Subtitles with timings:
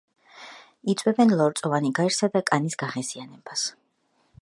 [0.93, 3.69] იწვევენ ლორწოვანი გარსისა და კანის გაღიზიანებას.